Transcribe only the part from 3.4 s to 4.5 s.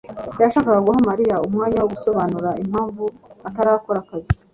atarakora akazi.